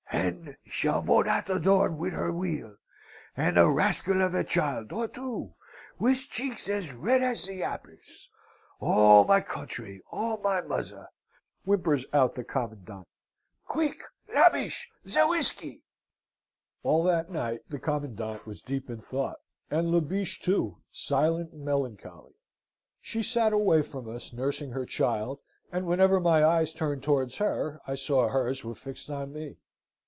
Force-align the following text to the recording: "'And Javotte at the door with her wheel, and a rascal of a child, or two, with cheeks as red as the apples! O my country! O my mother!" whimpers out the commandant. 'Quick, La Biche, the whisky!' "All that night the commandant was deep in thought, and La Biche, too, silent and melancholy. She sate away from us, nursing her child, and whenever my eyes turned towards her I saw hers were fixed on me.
"'And 0.13 0.55
Javotte 0.67 1.25
at 1.27 1.45
the 1.47 1.57
door 1.59 1.89
with 1.89 2.13
her 2.13 2.31
wheel, 2.31 2.75
and 3.35 3.57
a 3.57 3.69
rascal 3.69 4.21
of 4.21 4.35
a 4.35 4.43
child, 4.43 4.91
or 4.91 5.07
two, 5.07 5.53
with 5.97 6.29
cheeks 6.29 6.69
as 6.69 6.93
red 6.93 7.23
as 7.23 7.47
the 7.47 7.63
apples! 7.63 8.29
O 8.79 9.23
my 9.25 9.41
country! 9.41 10.01
O 10.11 10.37
my 10.37 10.61
mother!" 10.61 11.07
whimpers 11.65 12.05
out 12.13 12.35
the 12.35 12.43
commandant. 12.43 13.07
'Quick, 13.65 14.03
La 14.33 14.49
Biche, 14.49 14.89
the 15.03 15.25
whisky!' 15.27 15.81
"All 16.83 17.03
that 17.03 17.31
night 17.31 17.61
the 17.69 17.79
commandant 17.79 18.45
was 18.45 18.61
deep 18.61 18.89
in 18.89 18.99
thought, 18.99 19.37
and 19.71 19.89
La 19.91 20.01
Biche, 20.01 20.39
too, 20.39 20.77
silent 20.91 21.51
and 21.53 21.63
melancholy. 21.65 22.35
She 23.01 23.23
sate 23.23 23.53
away 23.53 23.81
from 23.81 24.07
us, 24.13 24.33
nursing 24.33 24.71
her 24.71 24.85
child, 24.85 25.39
and 25.71 25.87
whenever 25.87 26.19
my 26.19 26.43
eyes 26.45 26.73
turned 26.73 27.01
towards 27.01 27.37
her 27.37 27.81
I 27.87 27.95
saw 27.95 28.27
hers 28.29 28.63
were 28.63 28.75
fixed 28.75 29.09
on 29.09 29.33
me. 29.33 29.57